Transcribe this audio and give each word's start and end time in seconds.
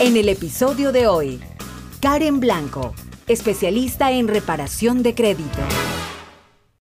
En 0.00 0.16
el 0.16 0.30
episodio 0.30 0.92
de 0.92 1.06
hoy, 1.06 1.40
Karen 2.00 2.40
Blanco, 2.40 2.94
especialista 3.28 4.10
en 4.10 4.28
reparación 4.28 5.02
de 5.02 5.14
crédito. 5.14 5.58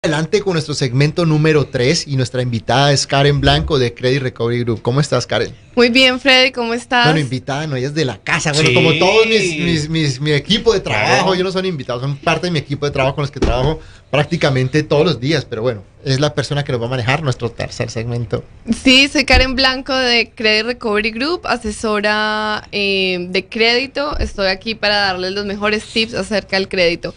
Adelante 0.04 0.40
con 0.40 0.54
nuestro 0.54 0.74
segmento 0.74 1.24
número 1.26 1.66
3 1.68 2.08
y 2.08 2.16
nuestra 2.16 2.42
invitada 2.42 2.92
es 2.92 3.06
Karen 3.06 3.40
Blanco 3.40 3.78
de 3.78 3.94
Credit 3.94 4.20
Recovery 4.20 4.64
Group. 4.64 4.82
¿Cómo 4.82 5.00
estás, 5.00 5.28
Karen? 5.28 5.54
Muy 5.76 5.90
bien, 5.90 6.18
Freddy, 6.18 6.50
¿cómo 6.50 6.74
estás? 6.74 7.04
Bueno, 7.04 7.20
invitada, 7.20 7.68
no, 7.68 7.76
ella 7.76 7.86
es 7.86 7.94
de 7.94 8.04
la 8.04 8.18
casa. 8.18 8.50
Bueno, 8.52 8.70
Sí. 8.70 8.74
como 8.74 8.92
todos 8.94 9.28
mis, 9.28 9.56
mis- 9.60 9.88
mis- 9.88 10.20
mi 10.20 10.32
equipo 10.32 10.72
de 10.72 10.80
trabajo, 10.80 11.18
Claro. 11.18 11.34
ellos 11.34 11.44
no 11.44 11.52
son 11.52 11.66
invitados, 11.66 12.02
son 12.02 12.16
parte 12.16 12.48
de 12.48 12.50
mi 12.50 12.58
equipo 12.58 12.84
de 12.84 12.90
trabajo 12.90 13.14
con 13.14 13.22
los 13.22 13.30
que 13.30 13.38
trabajo 13.38 13.78
prácticamente 14.10 14.82
todos 14.82 15.04
los 15.06 15.20
días. 15.20 15.44
Pero 15.44 15.62
bueno, 15.62 15.84
es 16.04 16.18
la 16.18 16.34
persona 16.34 16.64
que 16.64 16.72
nos 16.72 16.80
va 16.82 16.86
a 16.86 16.90
manejar 16.90 17.22
nuestro 17.22 17.52
tercer 17.52 17.88
segmento. 17.88 18.42
Sí, 18.82 19.06
soy 19.06 19.24
Karen 19.24 19.54
Blanco 19.54 19.94
de 19.94 20.32
Credit 20.34 20.64
Recovery 20.66 21.12
Group, 21.12 21.42
asesora 21.46 22.66
eh, 22.72 23.28
de 23.30 23.46
crédito. 23.46 24.18
Estoy 24.18 24.48
aquí 24.48 24.74
para 24.74 24.96
darles 24.96 25.30
los 25.30 25.46
mejores 25.46 25.84
tips 25.84 26.14
acerca 26.14 26.56
del 26.56 26.66
crédito. 26.68 27.14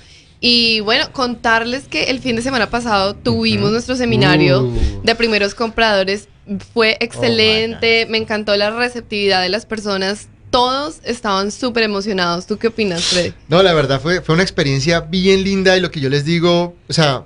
Y 0.48 0.80
bueno, 0.82 1.12
contarles 1.12 1.88
que 1.88 2.04
el 2.04 2.20
fin 2.20 2.36
de 2.36 2.44
semana 2.44 2.70
pasado 2.70 3.16
tuvimos 3.16 3.72
nuestro 3.72 3.96
seminario 3.96 4.62
Uh. 4.62 4.68
Oh 4.68 5.02
de 5.04 5.16
primeros 5.16 5.56
compradores. 5.56 6.28
Fue 6.74 6.98
excelente, 7.00 8.06
me 8.10 8.20
encantó 8.20 8.56
la 8.56 8.70
receptividad 8.70 9.42
de 9.42 9.50
las 9.50 9.66
personas. 9.66 10.28
Todos 10.52 10.98
estaban 11.04 11.52
súper 11.52 11.82
emocionados. 11.84 12.46
¿Tú 12.46 12.58
qué 12.58 12.68
opinas, 12.68 13.04
Freddy? 13.06 13.34
No, 13.48 13.64
la 13.64 13.74
verdad 13.74 14.00
fue, 14.00 14.22
fue 14.22 14.36
una 14.36 14.44
experiencia 14.44 15.02
bien 15.02 15.44
linda 15.44 15.76
y 15.78 15.82
lo 15.82 15.90
que 15.90 16.00
yo 16.00 16.10
les 16.10 16.26
digo, 16.26 16.76
o 16.88 16.94
sea, 16.94 17.26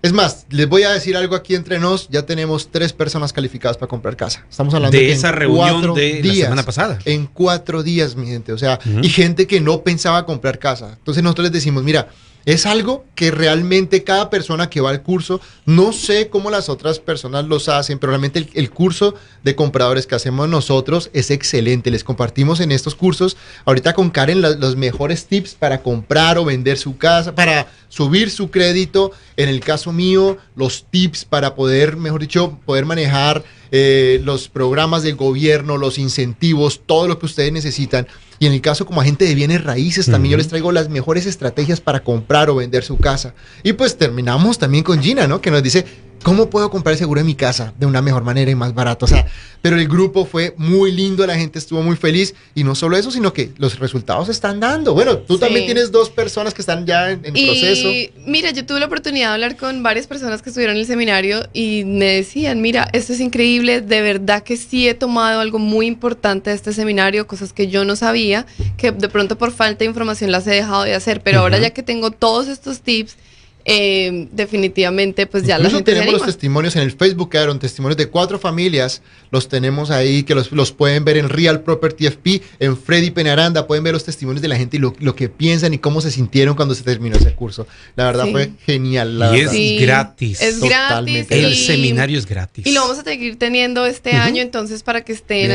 es 0.00 0.12
más, 0.12 0.46
les 0.50 0.68
voy 0.68 0.84
a 0.84 0.90
decir 0.90 1.16
algo 1.16 1.34
aquí 1.34 1.54
entre 1.56 1.78
nos, 1.80 2.08
ya 2.08 2.26
tenemos 2.26 2.70
tres 2.70 2.92
personas 2.92 3.32
calificadas 3.32 3.76
para 3.76 3.88
comprar 3.88 4.16
casa. 4.16 4.46
Estamos 4.48 4.72
hablando 4.74 4.96
de 4.96 5.06
que 5.06 5.12
esa 5.12 5.28
en 5.30 5.34
reunión 5.34 5.94
de 5.94 6.14
la 6.14 6.20
días, 6.20 6.46
semana 6.46 6.62
pasada. 6.62 6.98
En 7.04 7.26
cuatro 7.26 7.82
días, 7.82 8.14
mi 8.14 8.26
gente, 8.28 8.52
o 8.52 8.58
sea, 8.58 8.78
Ujú. 8.84 9.00
y 9.02 9.08
gente 9.08 9.46
que 9.46 9.60
no 9.60 9.82
pensaba 9.82 10.24
comprar 10.24 10.58
casa. 10.60 10.94
Entonces 10.98 11.22
nosotros 11.22 11.44
les 11.46 11.52
decimos, 11.52 11.82
mira, 11.82 12.08
es 12.44 12.66
algo 12.66 13.04
que 13.14 13.30
realmente 13.30 14.04
cada 14.04 14.30
persona 14.30 14.68
que 14.68 14.80
va 14.80 14.90
al 14.90 15.02
curso, 15.02 15.40
no 15.64 15.92
sé 15.92 16.28
cómo 16.28 16.50
las 16.50 16.68
otras 16.68 16.98
personas 16.98 17.46
los 17.46 17.68
hacen, 17.68 17.98
pero 17.98 18.10
realmente 18.10 18.48
el, 18.54 18.70
curso 18.70 19.14
de 19.42 19.54
compradores 19.54 20.06
que 20.06 20.14
hacemos 20.14 20.48
nosotros 20.48 21.10
es 21.12 21.30
excelente. 21.30 21.90
Les 21.90 22.04
compartimos 22.04 22.60
en 22.60 22.72
estos 22.72 22.94
cursos, 22.94 23.36
ahorita 23.64 23.94
con 23.94 24.10
Karen, 24.10 24.40
los 24.40 24.76
mejores 24.76 25.26
tips 25.26 25.54
para 25.54 25.82
comprar 25.82 26.38
o 26.38 26.44
vender 26.44 26.78
su 26.78 26.96
casa, 26.96 27.34
para 27.34 27.68
subir 27.88 28.30
su 28.30 28.50
crédito. 28.50 29.12
En 29.36 29.48
el 29.48 29.60
caso 29.60 29.92
mío, 29.92 30.38
los 30.56 30.86
tips 30.90 31.24
para 31.24 31.54
poder, 31.54 31.96
mejor 31.96 32.20
dicho, 32.20 32.58
poder 32.64 32.86
manejar 32.86 33.44
eh, 33.70 34.20
los 34.24 34.48
programas 34.48 35.02
del 35.02 35.16
gobierno, 35.16 35.78
los 35.78 35.98
incentivos, 35.98 36.82
todo 36.84 37.08
lo 37.08 37.18
que 37.18 37.26
ustedes 37.26 37.52
necesitan. 37.52 38.06
Y 38.42 38.46
en 38.46 38.54
el 38.54 38.60
caso 38.60 38.86
como 38.86 39.00
agente 39.00 39.24
de 39.24 39.36
bienes 39.36 39.62
raíces, 39.62 40.06
también 40.06 40.32
yo 40.32 40.36
les 40.36 40.48
traigo 40.48 40.72
las 40.72 40.88
mejores 40.88 41.26
estrategias 41.26 41.80
para 41.80 42.02
comprar 42.02 42.50
o 42.50 42.56
vender 42.56 42.82
su 42.82 42.98
casa. 42.98 43.34
Y 43.62 43.74
pues 43.74 43.96
terminamos 43.96 44.58
también 44.58 44.82
con 44.82 45.00
Gina, 45.00 45.28
¿no? 45.28 45.40
Que 45.40 45.52
nos 45.52 45.62
dice, 45.62 45.84
¿cómo 46.22 46.48
puedo 46.50 46.70
comprar 46.70 46.92
el 46.92 46.98
seguro 46.98 47.20
de 47.20 47.24
mi 47.24 47.34
casa 47.34 47.72
de 47.78 47.86
una 47.86 48.00
mejor 48.02 48.22
manera 48.24 48.50
y 48.50 48.54
más 48.54 48.74
barato? 48.74 49.04
O 49.04 49.08
sea, 49.08 49.26
pero 49.60 49.76
el 49.78 49.86
grupo 49.88 50.24
fue 50.24 50.54
muy 50.56 50.90
lindo, 50.92 51.26
la 51.26 51.36
gente 51.36 51.58
estuvo 51.58 51.82
muy 51.82 51.96
feliz. 51.96 52.34
Y 52.54 52.64
no 52.64 52.74
solo 52.74 52.96
eso, 52.96 53.10
sino 53.10 53.32
que 53.32 53.52
los 53.58 53.78
resultados 53.78 54.26
se 54.26 54.32
están 54.32 54.60
dando. 54.60 54.94
Bueno, 54.94 55.18
tú 55.18 55.34
Sí. 55.34 55.40
también 55.40 55.66
tienes 55.66 55.92
dos 55.92 56.10
personas 56.10 56.54
que 56.54 56.62
están 56.62 56.86
ya 56.86 57.10
en, 57.10 57.20
en 57.24 57.32
proceso. 57.34 57.88
Y 57.88 58.10
mira, 58.26 58.50
yo 58.50 58.64
tuve 58.66 58.80
la 58.80 58.86
oportunidad 58.86 59.28
de 59.28 59.34
hablar 59.34 59.56
con 59.56 59.82
varias 59.82 60.06
personas 60.06 60.42
que 60.42 60.50
estuvieron 60.50 60.76
en 60.76 60.80
el 60.80 60.86
seminario 60.86 61.48
y 61.52 61.84
me 61.84 62.06
decían, 62.06 62.60
mira, 62.60 62.88
esto 62.92 63.12
es 63.12 63.20
increíble, 63.20 63.80
de 63.80 64.02
verdad 64.02 64.42
que 64.42 64.56
sí 64.56 64.88
he 64.88 64.94
tomado 64.94 65.40
algo 65.40 65.58
muy 65.58 65.86
importante 65.86 66.50
de 66.50 66.56
este 66.56 66.72
seminario, 66.72 67.26
cosas 67.26 67.52
que 67.52 67.68
yo 67.68 67.84
no 67.84 67.96
sabía, 67.96 68.46
que 68.76 68.92
de 68.92 69.08
pronto 69.08 69.38
por 69.38 69.52
falta 69.52 69.80
de 69.80 69.86
información 69.86 70.30
las 70.32 70.46
he 70.46 70.50
dejado 70.50 70.84
de 70.84 70.94
hacer, 70.94 71.22
pero 71.22 71.40
ahora 71.40 71.58
ya 71.58 71.70
que 71.70 71.82
tengo 71.82 72.10
todos 72.10 72.48
estos 72.48 72.80
tips, 72.80 73.16
eh, 73.64 74.28
definitivamente 74.32 75.26
pues 75.26 75.44
ya 75.44 75.56
la 75.58 75.64
Incluso 75.64 75.76
gente 75.76 75.92
se 75.92 75.98
tenemos 75.98 76.14
los 76.20 76.26
testimonios 76.26 76.76
en 76.76 76.82
el 76.82 76.92
Facebook, 76.92 77.30
quedaron 77.30 77.58
testimonios 77.58 77.96
de 77.96 78.06
cuatro 78.08 78.38
familias, 78.38 79.02
los 79.30 79.48
tenemos 79.48 79.90
ahí, 79.90 80.22
que 80.24 80.34
los, 80.34 80.52
los 80.52 80.72
pueden 80.72 81.04
ver 81.04 81.16
en 81.16 81.28
Real 81.28 81.60
Property 81.62 82.06
FP, 82.06 82.42
en 82.60 82.76
Freddy 82.76 83.10
Penaranda, 83.10 83.66
pueden 83.66 83.84
ver 83.84 83.94
los 83.94 84.04
testimonios 84.04 84.42
de 84.42 84.48
la 84.48 84.56
gente 84.56 84.76
y 84.76 84.80
lo, 84.80 84.94
lo 85.00 85.14
que 85.14 85.28
piensan 85.28 85.74
y 85.74 85.78
cómo 85.78 86.00
se 86.00 86.10
sintieron 86.10 86.54
cuando 86.54 86.74
se 86.74 86.82
terminó 86.82 87.16
ese 87.16 87.34
curso. 87.34 87.66
La 87.96 88.04
verdad 88.06 88.24
Sí. 88.26 88.30
fue 88.32 88.50
genial. 88.66 89.18
La 89.18 89.28
Y 89.36 89.40
verdad. 89.40 89.54
es 89.54 89.58
Sí, 89.58 89.78
gratis. 89.78 90.40
Es 90.42 90.60
Totalmente. 90.60 91.34
gratis. 91.36 91.46
El 91.46 91.52
y- 91.52 91.66
seminario 91.66 92.18
es 92.18 92.26
gratis. 92.26 92.66
Y 92.66 92.72
lo 92.72 92.82
vamos 92.82 92.98
a 92.98 93.04
seguir 93.04 93.36
teniendo 93.38 93.86
este 93.86 94.12
año, 94.12 94.42
entonces 94.42 94.82
para 94.82 95.02
que 95.02 95.12
estén 95.12 95.50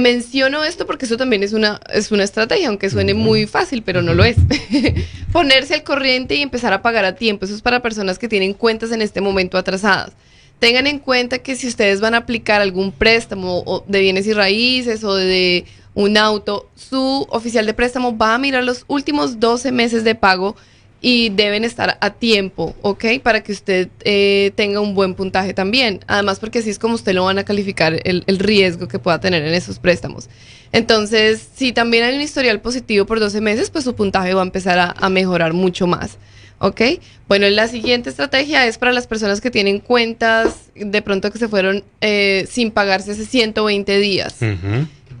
menciono 0.00 0.64
esto 0.64 0.86
porque 0.86 1.04
eso 1.04 1.16
también 1.16 1.42
es 1.42 1.52
una, 1.52 1.80
es 1.92 2.10
una 2.10 2.24
estrategia, 2.24 2.68
aunque 2.68 2.88
suene 2.88 3.14
muy 3.14 3.46
fácil, 3.46 3.82
pero 3.82 4.02
no 4.02 4.14
lo 4.14 4.24
es. 4.24 4.36
Ponerse 5.32 5.74
al 5.74 5.82
corriente 5.82 6.34
y 6.34 6.42
empezar 6.42 6.72
a 6.72 6.82
pagar 6.82 7.04
a 7.04 7.14
tiempo. 7.14 7.44
Eso 7.44 7.54
es 7.54 7.62
para 7.62 7.82
personas 7.82 8.18
que 8.18 8.28
tienen 8.28 8.54
cuentas 8.54 8.92
en 8.92 9.02
este 9.02 9.20
momento 9.20 9.58
atrasadas. 9.58 10.12
tengan 10.58 10.86
en 10.86 10.98
cuenta 10.98 11.38
que 11.38 11.56
si 11.56 11.66
ustedes 11.66 12.00
van 12.00 12.14
a 12.14 12.18
aplicar 12.18 12.60
algún 12.60 12.92
préstamo 12.92 13.84
de 13.86 14.00
bienes 14.00 14.26
y 14.26 14.32
raíces 14.32 15.04
o 15.04 15.14
de 15.14 15.64
un 15.94 16.16
auto, 16.16 16.70
su 16.74 17.26
oficial 17.28 17.66
de 17.66 17.74
préstamo 17.74 18.16
va 18.16 18.34
a 18.34 18.38
mirar 18.38 18.64
los 18.64 18.84
últimos 18.88 19.40
12 19.40 19.72
meses 19.72 20.04
de 20.04 20.14
pago 20.14 20.56
y 21.04 21.30
deben 21.30 21.64
estar 21.64 21.98
a 22.00 22.10
tiempo, 22.10 22.76
¿ok? 22.80 23.04
Para 23.22 23.42
que 23.42 23.50
usted 23.50 23.88
eh, 24.04 24.52
tenga 24.54 24.80
un 24.80 24.94
buen 24.94 25.14
puntaje 25.14 25.52
también. 25.52 26.00
Además, 26.06 26.38
porque 26.38 26.60
así 26.60 26.70
es 26.70 26.78
como 26.78 26.94
usted 26.94 27.12
lo 27.12 27.24
van 27.24 27.38
a 27.38 27.44
calificar 27.44 28.00
el, 28.04 28.22
el 28.28 28.38
riesgo 28.38 28.86
que 28.86 29.00
pueda 29.00 29.20
tener 29.20 29.42
en 29.42 29.52
esos 29.52 29.80
préstamos. 29.80 30.30
Entonces, 30.70 31.46
si 31.54 31.72
también 31.72 32.04
hay 32.04 32.14
un 32.14 32.22
historial 32.22 32.60
positivo 32.60 33.04
por 33.04 33.18
12 33.18 33.40
meses, 33.40 33.68
pues 33.68 33.84
su 33.84 33.96
puntaje 33.96 34.32
va 34.32 34.42
a 34.42 34.44
empezar 34.44 34.78
a, 34.78 34.94
a 34.96 35.08
mejorar 35.08 35.52
mucho 35.52 35.88
más. 35.88 36.18
¿Ok? 36.60 36.80
Bueno, 37.26 37.48
la 37.50 37.66
siguiente 37.66 38.08
estrategia 38.08 38.64
es 38.68 38.78
para 38.78 38.92
las 38.92 39.08
personas 39.08 39.40
que 39.40 39.50
tienen 39.50 39.80
cuentas 39.80 40.70
de 40.76 41.02
pronto 41.02 41.32
que 41.32 41.38
se 41.38 41.48
fueron 41.48 41.82
eh, 42.00 42.46
sin 42.48 42.70
pagarse 42.70 43.10
hace 43.10 43.26
120 43.26 43.98
días, 43.98 44.36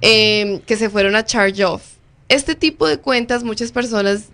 eh, 0.00 0.60
que 0.64 0.76
se 0.76 0.88
fueron 0.88 1.16
a 1.16 1.24
charge 1.24 1.64
off. 1.64 1.82
Este 2.28 2.54
tipo 2.54 2.86
de 2.86 2.98
cuentas, 2.98 3.42
muchas 3.42 3.72
personas 3.72 4.28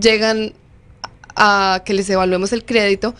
llegan 0.00 0.52
a 1.36 1.82
que 1.84 1.94
les 1.94 2.08
evaluemos 2.10 2.52
el 2.52 2.64
crédito 2.64 3.14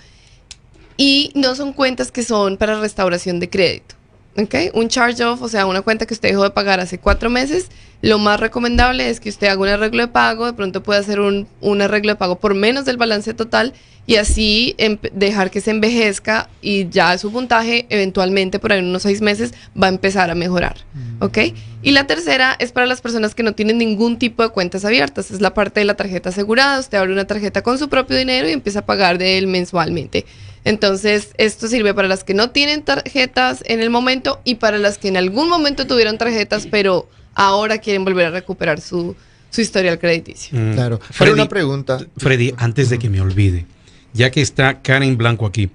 y 0.96 1.30
no 1.34 1.54
son 1.54 1.72
cuentas 1.72 2.12
que 2.12 2.22
son 2.22 2.56
para 2.56 2.80
restauración 2.80 3.40
de 3.40 3.50
crédito. 3.50 3.94
¿Ok? 4.36 4.54
Un 4.74 4.88
charge 4.88 5.24
off, 5.24 5.42
o 5.42 5.48
sea, 5.48 5.66
una 5.66 5.82
cuenta 5.82 6.06
que 6.06 6.14
usted 6.14 6.30
dejó 6.30 6.44
de 6.44 6.50
pagar 6.50 6.80
hace 6.80 6.98
cuatro 6.98 7.30
meses, 7.30 7.68
lo 8.00 8.18
más 8.18 8.40
recomendable 8.40 9.08
es 9.08 9.20
que 9.20 9.28
usted 9.28 9.46
haga 9.48 9.60
un 9.60 9.68
arreglo 9.68 10.02
de 10.02 10.08
pago, 10.08 10.46
de 10.46 10.52
pronto 10.52 10.82
puede 10.82 11.00
hacer 11.00 11.20
un, 11.20 11.46
un 11.60 11.82
arreglo 11.82 12.12
de 12.12 12.16
pago 12.16 12.36
por 12.36 12.54
menos 12.54 12.84
del 12.84 12.96
balance 12.96 13.32
total 13.34 13.74
y 14.06 14.16
así 14.16 14.74
dejar 15.12 15.50
que 15.50 15.60
se 15.60 15.70
envejezca 15.70 16.48
y 16.60 16.88
ya 16.88 17.16
su 17.18 17.30
puntaje 17.30 17.86
eventualmente 17.88 18.58
por 18.58 18.72
ahí 18.72 18.80
en 18.80 18.86
unos 18.86 19.02
seis 19.02 19.20
meses 19.20 19.54
va 19.80 19.86
a 19.86 19.90
empezar 19.90 20.30
a 20.30 20.34
mejorar. 20.34 20.76
¿Ok? 21.20 21.38
Y 21.82 21.92
la 21.92 22.06
tercera 22.06 22.56
es 22.58 22.72
para 22.72 22.86
las 22.86 23.00
personas 23.00 23.34
que 23.34 23.44
no 23.44 23.52
tienen 23.52 23.78
ningún 23.78 24.18
tipo 24.18 24.42
de 24.42 24.48
cuentas 24.48 24.84
abiertas. 24.84 25.30
Es 25.30 25.40
la 25.40 25.54
parte 25.54 25.80
de 25.80 25.86
la 25.86 25.94
tarjeta 25.94 26.30
asegurada. 26.30 26.80
Usted 26.80 26.98
abre 26.98 27.12
una 27.12 27.26
tarjeta 27.26 27.62
con 27.62 27.78
su 27.78 27.88
propio 27.88 28.16
dinero 28.16 28.48
y 28.48 28.52
empieza 28.52 28.80
a 28.80 28.86
pagar 28.86 29.18
de 29.18 29.38
él 29.38 29.46
mensualmente. 29.46 30.26
Entonces, 30.64 31.34
esto 31.38 31.66
sirve 31.66 31.92
para 31.94 32.08
las 32.08 32.24
que 32.24 32.34
no 32.34 32.50
tienen 32.50 32.82
tarjetas 32.82 33.64
en 33.66 33.80
el 33.80 33.90
momento 33.90 34.40
y 34.44 34.56
para 34.56 34.78
las 34.78 34.98
que 34.98 35.08
en 35.08 35.16
algún 35.16 35.48
momento 35.48 35.86
tuvieron 35.86 36.18
tarjetas, 36.18 36.66
pero 36.70 37.08
ahora 37.34 37.78
quieren 37.78 38.04
volver 38.04 38.26
a 38.26 38.30
recuperar 38.30 38.80
su, 38.80 39.16
su 39.50 39.60
historial 39.60 39.98
crediticio. 39.98 40.58
Mm. 40.58 40.74
Claro. 40.74 40.98
Pero 40.98 41.12
Freddy, 41.12 41.32
una 41.32 41.48
pregunta. 41.48 41.98
Freddy, 42.16 42.54
antes 42.56 42.90
de 42.90 42.98
que 42.98 43.10
me 43.10 43.20
olvide, 43.20 43.66
ya 44.12 44.30
que 44.30 44.40
está 44.40 44.82
Karen 44.82 45.16
Blanco 45.16 45.46
aquí. 45.46 45.70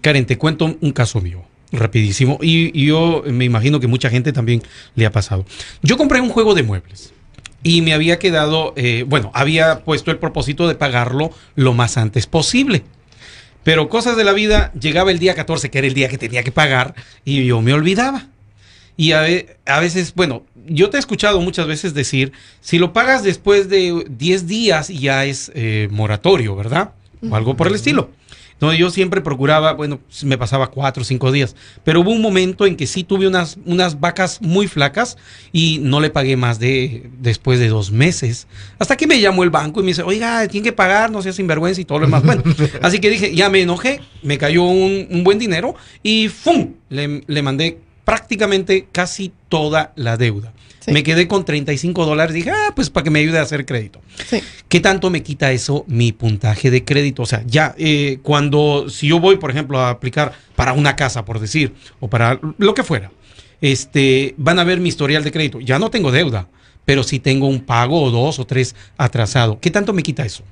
Karen, 0.00 0.26
te 0.26 0.36
cuento 0.36 0.76
un 0.80 0.92
caso 0.92 1.20
mío, 1.20 1.44
rapidísimo, 1.72 2.38
y, 2.42 2.78
y 2.78 2.86
yo 2.86 3.22
me 3.26 3.44
imagino 3.44 3.80
que 3.80 3.86
mucha 3.86 4.10
gente 4.10 4.32
también 4.32 4.62
le 4.96 5.06
ha 5.06 5.12
pasado. 5.12 5.46
Yo 5.82 5.96
compré 5.96 6.20
un 6.20 6.28
juego 6.28 6.54
de 6.54 6.62
muebles 6.62 7.14
y 7.62 7.80
me 7.80 7.94
había 7.94 8.18
quedado, 8.18 8.74
eh, 8.76 9.04
bueno, 9.08 9.30
había 9.34 9.80
puesto 9.84 10.10
el 10.10 10.18
propósito 10.18 10.68
de 10.68 10.74
pagarlo 10.74 11.30
lo 11.56 11.72
más 11.72 11.96
antes 11.96 12.26
posible. 12.26 12.84
Pero 13.64 13.88
cosas 13.88 14.16
de 14.16 14.24
la 14.24 14.32
vida, 14.32 14.72
llegaba 14.78 15.10
el 15.10 15.18
día 15.18 15.34
14, 15.34 15.70
que 15.70 15.78
era 15.78 15.86
el 15.86 15.94
día 15.94 16.08
que 16.08 16.18
tenía 16.18 16.42
que 16.42 16.52
pagar, 16.52 16.94
y 17.24 17.44
yo 17.46 17.60
me 17.60 17.72
olvidaba. 17.72 18.28
Y 18.96 19.12
a, 19.12 19.26
a 19.66 19.80
veces, 19.80 20.14
bueno, 20.14 20.44
yo 20.66 20.90
te 20.90 20.96
he 20.96 21.00
escuchado 21.00 21.40
muchas 21.40 21.66
veces 21.66 21.94
decir, 21.94 22.32
si 22.60 22.78
lo 22.78 22.92
pagas 22.92 23.24
después 23.24 23.68
de 23.68 24.04
10 24.08 24.46
días 24.46 24.88
ya 24.88 25.24
es 25.24 25.50
eh, 25.54 25.88
moratorio, 25.90 26.54
¿verdad? 26.54 26.92
O 27.28 27.34
algo 27.34 27.56
por 27.56 27.66
el 27.66 27.74
estilo. 27.74 28.10
Entonces 28.54 28.78
yo 28.78 28.88
siempre 28.88 29.20
procuraba, 29.20 29.72
bueno, 29.72 30.00
me 30.22 30.38
pasaba 30.38 30.68
cuatro 30.70 31.02
o 31.02 31.04
cinco 31.04 31.32
días, 31.32 31.54
pero 31.82 32.00
hubo 32.00 32.10
un 32.10 32.22
momento 32.22 32.66
en 32.66 32.76
que 32.76 32.86
sí 32.86 33.04
tuve 33.04 33.26
unas, 33.26 33.58
unas 33.66 34.00
vacas 34.00 34.40
muy 34.40 34.68
flacas 34.68 35.18
y 35.52 35.80
no 35.82 36.00
le 36.00 36.08
pagué 36.08 36.36
más 36.36 36.58
de 36.58 37.10
después 37.18 37.58
de 37.58 37.68
dos 37.68 37.90
meses. 37.90 38.46
Hasta 38.78 38.96
que 38.96 39.06
me 39.06 39.20
llamó 39.20 39.42
el 39.44 39.50
banco 39.50 39.80
y 39.80 39.82
me 39.82 39.88
dice, 39.88 40.02
oiga, 40.02 40.48
tiene 40.48 40.64
que 40.64 40.72
pagar, 40.72 41.10
no 41.10 41.20
sea 41.20 41.32
sinvergüenza 41.32 41.80
y 41.80 41.84
todo 41.84 41.98
lo 41.98 42.06
demás. 42.06 42.22
Bueno, 42.24 42.42
así 42.82 43.00
que 43.00 43.10
dije, 43.10 43.34
ya 43.34 43.50
me 43.50 43.60
enojé, 43.60 44.00
me 44.22 44.38
cayó 44.38 44.62
un, 44.62 45.08
un 45.10 45.24
buen 45.24 45.38
dinero 45.38 45.74
y 46.02 46.28
¡fum! 46.28 46.74
Le, 46.88 47.22
le 47.26 47.42
mandé 47.42 47.80
prácticamente 48.04 48.86
casi 48.90 49.32
toda 49.48 49.92
la 49.96 50.16
deuda. 50.16 50.53
Sí. 50.84 50.92
Me 50.92 51.02
quedé 51.02 51.26
con 51.26 51.44
35 51.44 52.04
dólares. 52.04 52.34
Dije, 52.34 52.50
ah, 52.50 52.72
pues 52.76 52.90
para 52.90 53.04
que 53.04 53.10
me 53.10 53.20
ayude 53.20 53.38
a 53.38 53.42
hacer 53.42 53.64
crédito. 53.64 54.00
Sí. 54.28 54.42
¿Qué 54.68 54.80
tanto 54.80 55.08
me 55.08 55.22
quita 55.22 55.50
eso 55.52 55.84
mi 55.88 56.12
puntaje 56.12 56.70
de 56.70 56.84
crédito? 56.84 57.22
O 57.22 57.26
sea, 57.26 57.42
ya 57.46 57.74
eh, 57.78 58.18
cuando, 58.22 58.88
si 58.90 59.06
yo 59.08 59.18
voy, 59.18 59.36
por 59.36 59.50
ejemplo, 59.50 59.78
a 59.80 59.88
aplicar 59.90 60.32
para 60.56 60.72
una 60.74 60.94
casa, 60.96 61.24
por 61.24 61.40
decir, 61.40 61.72
o 62.00 62.08
para 62.08 62.38
lo 62.58 62.74
que 62.74 62.82
fuera, 62.82 63.10
este, 63.60 64.34
van 64.36 64.58
a 64.58 64.64
ver 64.64 64.80
mi 64.80 64.88
historial 64.90 65.24
de 65.24 65.32
crédito. 65.32 65.60
Ya 65.60 65.78
no 65.78 65.90
tengo 65.90 66.12
deuda, 66.12 66.48
pero 66.84 67.02
sí 67.02 67.18
tengo 67.18 67.46
un 67.48 67.60
pago 67.64 68.02
o 68.02 68.10
dos 68.10 68.38
o 68.38 68.46
tres 68.46 68.74
atrasado. 68.98 69.58
¿Qué 69.60 69.70
tanto 69.70 69.92
me 69.94 70.02
quita 70.02 70.24
eso? 70.24 70.42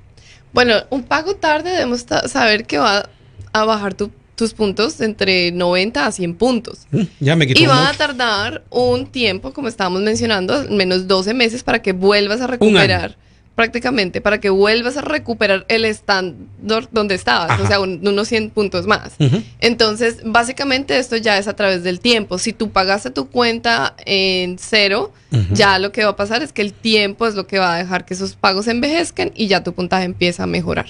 Bueno, 0.55 0.75
un 0.91 1.03
pago 1.03 1.37
tarde 1.37 1.71
debemos 1.71 2.07
saber 2.27 2.65
que 2.67 2.79
va 2.79 3.09
a 3.53 3.65
bajar 3.65 3.95
tu- 3.95 4.11
tus 4.35 4.55
puntos 4.55 5.01
entre 5.01 5.53
90 5.53 6.07
a 6.07 6.11
100 6.13 6.35
puntos. 6.35 6.87
Mm, 6.91 7.01
Ya 7.21 7.37
me 7.37 7.47
quitó 7.47 7.61
Y 7.61 7.67
va 7.67 7.89
a 7.89 7.93
tardar 7.95 8.63
un 8.71 9.07
tiempo, 9.07 9.53
como 9.53 9.69
estábamos 9.69 10.01
mencionando, 10.03 10.55
al 10.55 10.71
menos 10.71 11.07
12 11.07 11.35
meses 11.35 11.63
para 11.63 11.83
que 11.83 11.93
vuelvas 11.93 12.41
a 12.41 12.47
recuperar. 12.47 13.17
Prácticamente, 13.55 14.23
para 14.23 14.41
que 14.41 14.49
vuelvas 14.49 14.97
a 14.97 15.03
recuperar 15.03 15.67
el 15.69 15.85
estándar 15.85 16.89
donde 16.91 17.15
estabas, 17.15 17.51
Ajá. 17.51 17.63
o 17.63 17.67
sea, 17.67 17.81
un- 17.81 18.01
unos 18.09 18.27
100 18.29 18.49
puntos 18.49 18.87
más. 18.87 19.13
Entonces, 19.61 20.21
básicamente 20.25 20.97
esto 20.99 21.19
ya 21.19 21.37
es 21.37 21.47
a 21.49 21.55
través 21.55 21.83
del 21.85 22.01
tiempo. 22.01 22.39
Si 22.39 22.55
tú 22.55 22.71
pagaste 22.71 23.11
tu 23.11 23.29
cuenta 23.29 23.95
en 24.07 24.57
cero, 24.59 25.13
ya 25.53 25.79
lo 25.79 25.93
que 25.93 26.03
va 26.05 26.11
a 26.13 26.17
pasar 26.17 26.43
es 26.43 26.51
que 26.53 26.63
el 26.63 26.73
tiempo 26.73 27.27
es 27.27 27.35
lo 27.35 27.47
que 27.47 27.59
va 27.59 27.75
a 27.75 27.79
dejar 27.79 28.07
que 28.07 28.15
esos 28.15 28.37
pagos 28.37 28.69
envejezcan 28.69 29.33
y 29.35 29.49
ya 29.49 29.63
tu 29.63 29.75
puntaje 29.75 30.05
empieza 30.05 30.45
a 30.45 30.47
mejorar. 30.47 30.87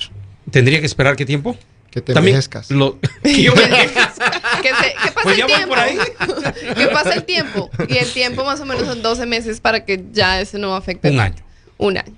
¿Tendría 0.50 0.78
que 0.78 0.86
esperar 0.86 1.16
qué 1.16 1.26
tiempo? 1.26 1.56
Que 1.92 2.00
te 2.00 2.14
También 2.14 2.34
envejezcas. 2.36 2.70
lo- 2.70 2.98
que 3.22 3.42
yo 3.42 3.54
me 3.54 3.62
que, 3.62 3.68
se- 3.68 3.84
que 3.92 5.12
pase 5.12 5.22
Pues 5.22 5.38
el 5.38 5.46
tiempo. 5.46 5.68
por 5.68 5.78
ahí. 5.78 5.98
que 6.76 6.86
pase 6.88 7.12
el 7.14 7.24
tiempo. 7.24 7.70
Y 7.88 7.98
el 7.98 8.10
tiempo 8.10 8.44
más 8.44 8.60
o 8.60 8.64
menos 8.64 8.86
son 8.86 9.02
12 9.02 9.26
meses 9.26 9.60
para 9.60 9.84
que 9.84 10.02
ya 10.10 10.40
eso 10.40 10.56
no 10.58 10.74
afecte. 10.74 11.10
Un 11.10 11.20
año. 11.20 11.36
Un 11.76 11.98
año. 11.98 12.14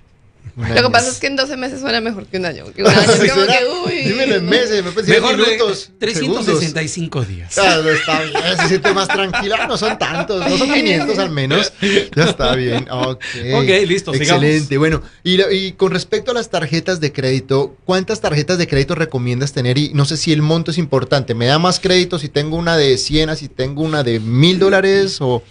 Lo 0.57 0.83
que 0.83 0.91
pasa 0.91 1.11
es 1.11 1.19
que 1.19 1.27
en 1.27 1.37
12 1.37 1.57
meses 1.57 1.81
suena 1.81 2.01
mejor 2.01 2.27
que 2.27 2.37
un 2.39 2.47
año. 2.47 2.65
porque 2.67 2.83
un 2.83 2.89
año 2.89 3.01
es 3.01 3.33
como 3.33 3.45
¿Será? 3.45 3.59
que, 3.59 3.65
uy. 3.87 4.09
Dímelo 4.09 4.37
en 4.37 4.45
no. 4.45 4.51
meses, 4.51 4.85
me 4.85 4.93
pensé 4.93 5.13
Mejor 5.13 5.37
minutos. 5.37 5.91
de 5.99 5.99
365 5.99 7.25
días. 7.25 7.59
Ah, 7.59 7.81
no, 7.83 7.91
está 7.91 8.23
bien, 8.23 8.35
se 8.61 8.69
siente 8.69 8.93
más 8.93 9.09
tranquila. 9.09 9.67
No 9.67 9.77
son 9.77 9.99
tantos, 9.99 10.49
no 10.49 10.57
son 10.57 10.73
500 10.73 11.19
al 11.19 11.31
menos. 11.31 11.73
Ya 12.15 12.25
está 12.25 12.55
bien. 12.55 12.87
Ok, 12.91 13.25
Ok, 13.55 13.69
listo, 13.87 14.13
sigamos. 14.13 14.45
Excelente. 14.45 14.79
Bueno, 14.79 15.03
y, 15.23 15.73
con 15.73 15.91
respecto 15.91 16.31
a 16.31 16.35
las 16.35 16.51
tarjetas 16.51 17.01
de 17.01 17.13
crédito, 17.13 17.77
¿cuántas 17.85 18.21
tarjetas 18.21 18.59
de 18.59 18.69
crédito 18.69 18.95
recomiendas 18.95 19.53
tener? 19.53 19.77
Y 19.79 19.93
no 19.95 20.05
sé 20.05 20.17
si 20.17 20.33
el 20.33 20.43
monto 20.43 20.71
es 20.71 20.79
importante. 20.79 21.35
¿Me 21.35 21.47
da 21.47 21.59
más 21.59 21.81
crédito 21.81 22.19
si 22.19 22.29
tengo 22.29 22.57
una 22.57 22.77
de 22.77 22.97
100 22.97 23.31
a 23.31 23.37
si 23.37 23.49
tengo 23.49 23.83
una 23.83 24.03
de 24.05 24.21
1000 24.21 24.59
dólares? 24.59 25.17
O... 25.21 25.43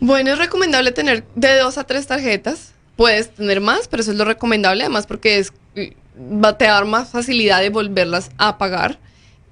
Bueno, 0.00 0.32
es 0.32 0.38
recomendable 0.38 0.92
tener 0.92 1.24
de 1.34 1.58
dos 1.58 1.78
a 1.78 1.84
tres 1.84 2.06
tarjetas. 2.06 2.72
Puedes 2.96 3.30
tener 3.30 3.60
más, 3.60 3.88
pero 3.88 4.02
eso 4.02 4.12
es 4.12 4.16
lo 4.16 4.24
recomendable, 4.24 4.82
además 4.82 5.06
porque 5.06 5.38
es, 5.38 5.52
va 6.18 6.50
a 6.50 6.58
te 6.58 6.64
dar 6.64 6.86
más 6.86 7.10
facilidad 7.10 7.60
de 7.60 7.70
volverlas 7.70 8.30
a 8.38 8.58
pagar. 8.58 8.98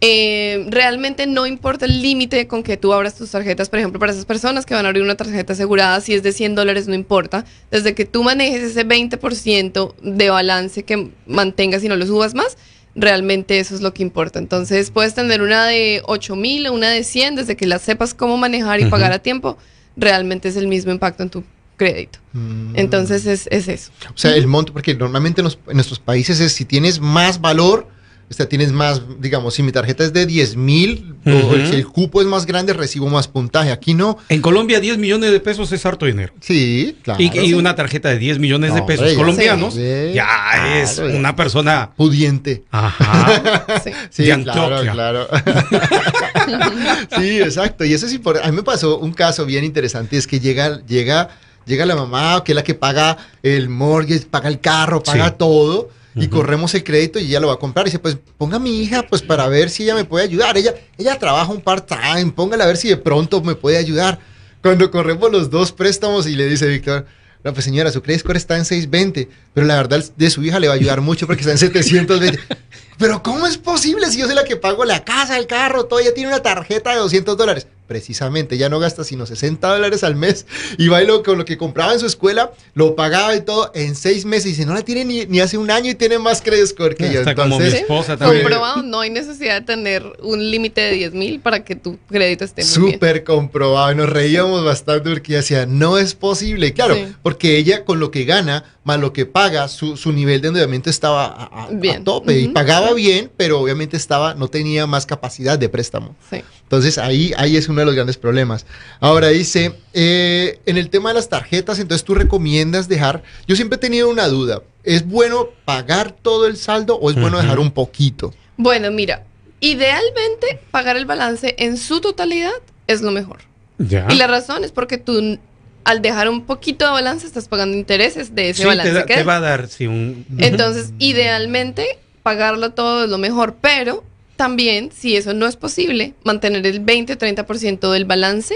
Eh, 0.00 0.66
realmente 0.68 1.26
no 1.26 1.46
importa 1.46 1.86
el 1.86 2.02
límite 2.02 2.46
con 2.46 2.62
que 2.62 2.76
tú 2.76 2.92
abras 2.92 3.14
tus 3.14 3.30
tarjetas, 3.30 3.70
por 3.70 3.78
ejemplo, 3.78 3.98
para 3.98 4.12
esas 4.12 4.26
personas 4.26 4.66
que 4.66 4.74
van 4.74 4.84
a 4.84 4.88
abrir 4.88 5.02
una 5.02 5.14
tarjeta 5.14 5.54
asegurada, 5.54 6.00
si 6.00 6.12
es 6.12 6.22
de 6.22 6.32
100 6.32 6.54
dólares, 6.54 6.88
no 6.88 6.94
importa. 6.94 7.44
Desde 7.70 7.94
que 7.94 8.04
tú 8.04 8.22
manejes 8.22 8.62
ese 8.62 8.86
20% 8.86 9.94
de 10.02 10.30
balance 10.30 10.82
que 10.82 11.10
mantengas 11.26 11.84
y 11.84 11.88
no 11.88 11.96
lo 11.96 12.06
subas 12.06 12.34
más, 12.34 12.58
realmente 12.94 13.58
eso 13.58 13.74
es 13.74 13.80
lo 13.80 13.94
que 13.94 14.02
importa. 14.02 14.38
Entonces 14.38 14.90
puedes 14.90 15.14
tener 15.14 15.42
una 15.42 15.66
de 15.66 16.02
8 16.04 16.36
mil 16.36 16.66
o 16.66 16.72
una 16.72 16.90
de 16.90 17.04
100, 17.04 17.36
desde 17.36 17.56
que 17.56 17.66
la 17.66 17.78
sepas 17.78 18.14
cómo 18.14 18.36
manejar 18.36 18.80
y 18.80 18.86
pagar 18.86 19.12
a 19.12 19.20
tiempo, 19.20 19.56
realmente 19.96 20.48
es 20.48 20.56
el 20.56 20.66
mismo 20.66 20.92
impacto 20.92 21.22
en 21.22 21.30
tu 21.30 21.44
crédito. 21.76 22.18
Mm. 22.32 22.72
Entonces 22.76 23.26
es, 23.26 23.46
es 23.50 23.68
eso. 23.68 23.90
O 24.08 24.16
sea, 24.18 24.34
el 24.36 24.46
monto, 24.46 24.72
porque 24.72 24.94
normalmente 24.94 25.40
en, 25.40 25.44
los- 25.44 25.58
en 25.68 25.74
nuestros 25.74 25.98
países 25.98 26.40
es 26.40 26.52
si 26.52 26.64
tienes 26.64 27.00
más 27.00 27.40
valor, 27.40 27.88
o 28.30 28.32
sea, 28.32 28.48
tienes 28.48 28.72
más, 28.72 29.02
digamos, 29.20 29.52
si 29.52 29.62
mi 29.62 29.70
tarjeta 29.70 30.02
es 30.02 30.14
de 30.14 30.24
10 30.24 30.56
mil, 30.56 31.14
o 31.26 31.30
Ujú. 31.30 31.56
si 31.68 31.74
el 31.76 31.86
cupo 31.86 32.22
es 32.22 32.26
más 32.26 32.46
grande, 32.46 32.72
recibo 32.72 33.06
más 33.10 33.28
puntaje. 33.28 33.70
Aquí 33.70 33.92
no. 33.92 34.16
En 34.30 34.40
Colombia 34.40 34.80
10 34.80 34.96
millones 34.96 35.30
de 35.30 35.40
pesos 35.40 35.70
es 35.72 35.84
harto 35.84 36.06
dinero. 36.06 36.32
Sí, 36.40 36.96
claro. 37.02 37.22
Y, 37.22 37.30
y 37.38 37.52
una 37.52 37.74
tarjeta 37.76 38.08
de 38.08 38.18
10 38.18 38.38
millones 38.38 38.74
de 38.74 38.80
pesos 38.82 39.00
hombre, 39.02 39.12
ya 39.12 39.18
colombianos 39.18 39.74
ya 39.74 40.12
Claro, 40.24 40.74
es 40.74 40.98
una 40.98 41.36
persona. 41.36 41.90
pudiente. 41.96 42.64
Ajá. 42.70 43.64
Sí. 44.10 44.24
Claro, 44.42 44.80
claro. 44.90 45.28
sí, 47.18 47.40
exacto. 47.40 47.84
Y 47.84 47.92
eso 47.94 48.06
es 48.06 48.12
importante. 48.12 48.48
A 48.48 48.50
mí 48.50 48.56
me 48.56 48.62
pasó 48.62 48.98
un 48.98 49.12
caso 49.12 49.44
bien 49.46 49.64
interesante, 49.64 50.16
es 50.16 50.26
que 50.26 50.40
llega, 50.40 50.80
llega, 50.86 51.28
llega 51.66 51.86
la 51.86 51.94
mamá, 51.96 52.42
que 52.44 52.52
es 52.52 52.56
la 52.56 52.64
que 52.64 52.74
paga 52.74 53.16
el 53.42 53.68
mortgage, 53.68 54.26
paga 54.30 54.48
el 54.48 54.60
carro, 54.60 55.02
paga 55.02 55.28
Sí. 55.28 55.34
todo. 55.38 55.90
y 56.16 56.28
corremos 56.28 56.72
el 56.74 56.84
crédito 56.84 57.18
y 57.18 57.24
ella 57.26 57.40
lo 57.40 57.48
va 57.48 57.54
a 57.54 57.58
comprar. 57.58 57.86
Y 57.86 57.90
dice, 57.90 57.98
pues 57.98 58.16
ponga 58.38 58.56
a 58.56 58.60
mi 58.60 58.80
hija 58.80 59.04
pues 59.08 59.20
para 59.20 59.48
ver 59.48 59.68
si 59.68 59.82
ella 59.82 59.96
me 59.96 60.04
puede 60.04 60.24
ayudar. 60.24 60.56
Ella, 60.56 60.72
ella 60.96 61.18
trabaja 61.18 61.50
un 61.50 61.60
part-time, 61.60 62.30
póngala 62.30 62.62
a 62.62 62.66
ver 62.68 62.76
si 62.76 62.88
de 62.88 62.96
pronto 62.96 63.42
me 63.42 63.56
puede 63.56 63.78
ayudar. 63.78 64.20
Cuando 64.62 64.88
corremos 64.92 65.32
los 65.32 65.50
dos 65.50 65.72
préstamos 65.72 66.28
y 66.28 66.36
le 66.36 66.46
dice 66.46 66.68
Víctor, 66.68 67.04
no, 67.42 67.52
pues 67.52 67.64
señora, 67.64 67.90
su 67.90 68.00
credit 68.00 68.20
score 68.20 68.36
está 68.36 68.56
en 68.56 68.64
620, 68.64 69.28
pero 69.52 69.66
la 69.66 69.74
verdad 69.74 70.04
de 70.16 70.30
su 70.30 70.42
hija 70.44 70.60
le 70.60 70.68
va 70.68 70.74
a 70.74 70.76
ayudar 70.76 71.00
mucho 71.00 71.26
porque 71.26 71.40
está 71.40 71.50
en 71.50 71.58
720. 71.58 72.38
Pero 72.96 73.20
¿cómo 73.24 73.44
es 73.48 73.58
posible 73.58 74.08
si 74.08 74.18
yo 74.18 74.26
soy 74.26 74.36
la 74.36 74.44
que 74.44 74.54
pago 74.54 74.84
la 74.84 75.02
casa, 75.04 75.36
el 75.36 75.48
carro, 75.48 75.86
todo? 75.86 75.98
Ella 75.98 76.14
tiene 76.14 76.28
una 76.28 76.40
tarjeta 76.42 76.92
de 76.92 76.98
200 76.98 77.36
dólares. 77.36 77.66
Precisamente, 77.86 78.56
ya 78.56 78.68
no 78.68 78.78
gasta 78.80 79.04
sino 79.04 79.26
60 79.26 79.68
dólares 79.68 80.02
al 80.04 80.16
mes 80.16 80.46
y 80.78 80.88
va 80.88 81.02
y 81.02 81.06
lo, 81.06 81.22
con 81.22 81.36
lo 81.38 81.44
que 81.44 81.58
compraba 81.58 81.92
en 81.92 82.00
su 82.00 82.06
escuela, 82.06 82.50
lo 82.74 82.96
pagaba 82.96 83.34
y 83.36 83.42
todo 83.42 83.70
en 83.74 83.94
seis 83.94 84.24
meses. 84.24 84.46
Y 84.46 84.48
dice, 84.50 84.66
no 84.66 84.72
la 84.74 84.82
tiene 84.82 85.04
ni, 85.04 85.26
ni 85.26 85.40
hace 85.40 85.58
un 85.58 85.70
año 85.70 85.90
y 85.90 85.94
tiene 85.94 86.18
más 86.18 86.40
credit 86.40 86.66
score 86.66 86.94
que 86.96 87.12
yo. 87.12 87.20
Está 87.20 87.34
como 87.34 87.48
mi 87.58 87.64
Entonces, 87.64 87.80
esposa 87.82 88.16
también. 88.16 88.42
Comprobado, 88.42 88.82
no 88.82 89.00
hay 89.00 89.10
necesidad 89.10 89.60
de 89.60 89.66
tener 89.66 90.02
un 90.22 90.50
límite 90.50 90.80
de 90.80 90.92
10 90.92 91.12
mil 91.14 91.40
para 91.40 91.62
que 91.62 91.76
tu 91.76 91.98
crédito 92.08 92.44
esté 92.44 92.64
muy 92.64 92.70
bien. 92.86 92.92
Súper 92.94 93.22
comprobado. 93.24 93.92
Y 93.92 93.94
nos 93.96 94.08
reíamos 94.08 94.64
bastante 94.64 95.10
porque 95.10 95.32
ella 95.32 95.40
decía, 95.40 95.66
no 95.66 95.98
es 95.98 96.14
posible. 96.14 96.72
Claro, 96.72 96.94
Sí. 96.94 97.06
porque 97.22 97.58
ella 97.58 97.84
con 97.84 98.00
lo 98.00 98.10
que 98.10 98.24
gana, 98.24 98.64
más 98.84 98.98
lo 98.98 99.12
que 99.12 99.26
paga, 99.26 99.68
su, 99.68 99.96
su 99.96 100.12
nivel 100.12 100.40
de 100.40 100.48
endeudamiento 100.48 100.90
estaba 100.90 101.26
a, 101.26 101.44
a- 101.44 101.64
a 101.64 101.68
Bien. 101.70 102.02
tope. 102.04 102.38
Y 102.38 102.48
pagaba 102.48 102.92
bien, 102.94 103.30
pero 103.36 103.60
obviamente 103.60 103.96
estaba, 103.96 104.34
no 104.34 104.48
tenía 104.48 104.86
más 104.86 105.06
capacidad 105.06 105.58
de 105.58 105.68
préstamo. 105.68 106.14
Sí. 106.30 106.42
Entonces 106.64 106.98
ahí, 106.98 107.32
ahí 107.36 107.56
es 107.56 107.68
uno 107.68 107.80
de 107.80 107.86
los 107.86 107.94
grandes 107.94 108.16
problemas. 108.16 108.66
Ahora 108.98 109.28
dice, 109.28 109.74
eh, 109.92 110.58
en 110.66 110.76
el 110.76 110.90
tema 110.90 111.10
de 111.10 111.14
las 111.16 111.28
tarjetas, 111.28 111.78
entonces 111.78 112.04
tú 112.04 112.14
recomiendas 112.14 112.88
dejar, 112.88 113.22
yo 113.46 113.54
siempre 113.54 113.76
he 113.76 113.80
tenido 113.80 114.08
una 114.08 114.26
duda, 114.28 114.62
¿es 114.82 115.06
bueno 115.06 115.48
pagar 115.64 116.12
todo 116.12 116.46
el 116.46 116.56
saldo 116.56 116.96
o 116.96 117.10
es 117.10 117.16
bueno 117.16 117.38
dejar 117.40 117.58
un 117.60 117.70
poquito? 117.70 118.34
Bueno, 118.56 118.90
mira, 118.90 119.24
idealmente 119.60 120.60
pagar 120.70 120.96
el 120.96 121.04
balance 121.06 121.54
en 121.58 121.76
su 121.76 122.00
totalidad 122.00 122.52
es 122.86 123.02
lo 123.02 123.10
mejor. 123.10 123.38
Ya. 123.78 124.06
Y 124.10 124.14
la 124.16 124.26
razón 124.26 124.64
es 124.64 124.72
porque 124.72 124.98
tú 124.98 125.38
al 125.84 126.00
dejar 126.00 126.28
un 126.30 126.46
poquito 126.46 126.86
de 126.86 126.92
balance 126.92 127.26
estás 127.26 127.46
pagando 127.48 127.76
intereses 127.76 128.34
de 128.34 128.50
ese 128.50 128.62
Sí, 128.62 128.68
balance 128.68 128.90
te, 128.92 128.98
da- 128.98 129.04
que 129.06 129.14
te 129.16 129.22
va 129.22 129.36
a 129.36 129.40
dar 129.40 129.68
sí, 129.68 129.86
un... 129.86 130.24
Entonces, 130.38 130.92
idealmente, 130.98 131.98
pagarlo 132.22 132.70
todo 132.72 133.04
es 133.04 133.10
lo 133.10 133.18
mejor, 133.18 133.56
pero 133.60 134.02
también, 134.36 134.90
si 134.92 135.16
eso 135.16 135.32
no 135.34 135.46
es 135.46 135.56
posible, 135.56 136.14
mantener 136.24 136.66
el 136.66 136.84
20-30% 136.84 137.90
del 137.92 138.04
balance 138.04 138.54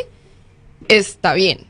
está 0.89 1.35
bien 1.35 1.61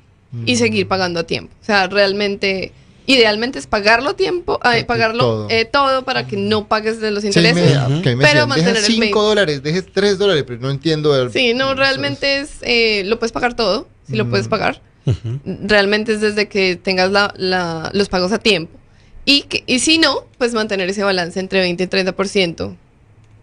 y 0.44 0.56
seguir 0.56 0.86
pagando 0.88 1.20
a 1.20 1.24
tiempo. 1.24 1.52
O 1.60 1.64
sea, 1.64 1.86
realmente, 1.86 2.72
idealmente 3.06 3.58
es 3.58 3.66
pagarlo 3.66 4.10
a 4.10 4.16
tiempo, 4.16 4.58
ay, 4.62 4.80
Todo. 4.82 4.86
pagarlo 4.86 5.46
eh, 5.50 5.64
todo 5.64 6.04
para 6.04 6.26
que 6.26 6.36
no 6.36 6.68
pagues 6.68 7.00
de 7.00 7.10
los 7.10 7.22
Sí, 7.22 7.28
intereses. 7.28 7.76
me, 7.78 7.94
Ujú. 7.94 8.02
que 8.02 8.14
me 8.16 8.22
Pero 8.24 8.28
decían, 8.46 8.48
mantener 8.48 8.74
deja 8.74 8.86
el 8.86 8.92
5 8.92 9.00
20. 9.00 9.18
dólares, 9.20 9.62
deje 9.62 9.82
3 9.82 10.18
dólares, 10.18 10.44
pero 10.46 10.60
no 10.60 10.70
entiendo. 10.70 11.14
el- 11.20 11.32
Sí, 11.32 11.54
no, 11.54 11.74
realmente 11.74 12.40
es, 12.40 12.50
eh, 12.62 13.02
lo 13.06 13.18
puedes 13.18 13.32
pagar 13.32 13.54
todo, 13.56 13.88
si 14.08 14.16
lo 14.16 14.26
Mm. 14.26 14.30
puedes 14.30 14.48
pagar. 14.48 14.82
Ujú. 15.06 15.40
Realmente 15.64 16.12
es 16.12 16.20
desde 16.20 16.48
que 16.48 16.76
tengas 16.76 17.10
la- 17.10 17.32
la- 17.38 17.90
los 17.94 18.10
pagos 18.10 18.30
a 18.32 18.38
tiempo. 18.38 18.78
Y, 19.24 19.42
que, 19.42 19.64
y 19.66 19.78
si 19.78 19.96
no, 19.98 20.24
pues 20.36 20.52
mantener 20.52 20.88
ese 20.90 21.02
balance 21.02 21.40
entre 21.40 21.60
20 21.60 21.84
y 21.84 21.86
30%. 21.86 22.76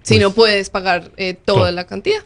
Si 0.06 0.14
Pues, 0.14 0.22
no 0.22 0.32
puedes 0.32 0.70
pagar 0.70 1.10
eh, 1.18 1.34
toda 1.34 1.72
la 1.72 1.88
cantidad. 1.88 2.22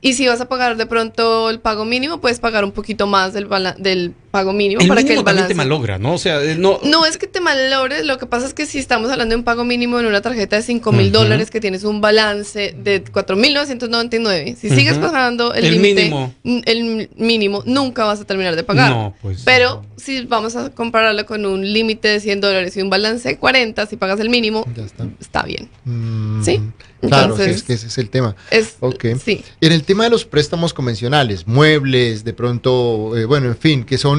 Y 0.00 0.14
si 0.14 0.26
vas 0.26 0.40
a 0.40 0.48
pagar 0.48 0.78
de 0.78 0.86
pronto 0.86 1.50
el 1.50 1.60
pago 1.60 1.84
mínimo, 1.84 2.22
puedes 2.22 2.40
pagar 2.40 2.64
un 2.64 2.72
poquito 2.72 3.06
más 3.06 3.34
del, 3.34 3.48
del 3.76 4.14
pago 4.30 4.52
mínimo 4.52 4.80
El 4.80 4.88
para 4.88 5.02
que 5.02 5.14
el 5.14 5.22
balance... 5.22 5.48
te 5.48 5.54
malogra, 5.54 5.98
¿no? 5.98 6.14
O 6.14 6.18
sea, 6.18 6.42
eh, 6.42 6.54
no... 6.56 6.80
No 6.84 7.06
es 7.06 7.16
que 7.18 7.26
te 7.26 7.40
malogres, 7.40 8.04
lo 8.04 8.18
que 8.18 8.26
pasa 8.26 8.46
es 8.46 8.54
que 8.54 8.66
si 8.66 8.78
estamos 8.78 9.10
hablando 9.10 9.32
de 9.34 9.38
un 9.38 9.44
pago 9.44 9.64
mínimo 9.64 9.98
en 10.00 10.06
una 10.06 10.20
tarjeta 10.20 10.56
de 10.56 10.62
5 10.62 10.92
mil 10.92 11.10
dólares 11.12 11.50
que 11.50 11.60
tienes 11.60 11.84
un 11.84 12.00
balance 12.00 12.74
de 12.78 13.02
4.999, 13.04 14.56
si 14.56 14.70
sigues 14.70 14.92
Ujú. 14.98 15.06
pagando 15.06 15.54
el, 15.54 15.64
El 15.64 15.72
límite, 15.74 16.02
mínimo. 16.04 16.34
el 16.66 17.10
mínimo, 17.16 17.62
nunca 17.66 18.04
vas 18.04 18.20
a 18.20 18.24
terminar 18.24 18.56
de 18.56 18.64
pagar. 18.64 18.90
No, 18.90 19.14
pues... 19.22 19.42
Pero 19.44 19.84
si 19.96 20.24
vamos 20.26 20.56
a 20.56 20.70
compararlo 20.70 21.24
con 21.26 21.44
un 21.46 21.70
límite 21.72 22.08
de 22.08 22.20
100 22.20 22.40
dólares 22.40 22.76
y 22.76 22.82
un 22.82 22.90
balance 22.90 23.28
de 23.28 23.36
40, 23.38 23.86
si 23.86 23.96
pagas 23.96 24.20
el 24.20 24.30
mínimo, 24.30 24.64
Ya 24.76 24.84
está. 24.84 25.06
está 25.20 25.42
bien. 25.42 25.68
Mm, 25.84 26.42
Sí, 26.44 26.60
Claro, 27.00 27.24
entonces- 27.34 27.56
es 27.58 27.62
que 27.62 27.72
ese 27.74 27.86
es 27.86 27.98
el 27.98 28.10
tema. 28.10 28.34
Es, 28.50 28.74
Ok. 28.80 29.04
Sí. 29.24 29.44
En 29.60 29.70
el 29.70 29.84
tema 29.84 30.04
de 30.04 30.10
los 30.10 30.24
préstamos 30.24 30.74
convencionales, 30.74 31.46
muebles, 31.46 32.24
de 32.24 32.32
pronto, 32.32 33.16
eh, 33.16 33.24
bueno, 33.24 33.46
en 33.46 33.56
fin, 33.56 33.84
que 33.84 33.98
son, 33.98 34.17